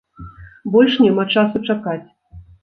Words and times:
Больш 0.75 0.93
няма 1.03 1.25
часу 1.35 1.63
чакаць. 1.69 2.03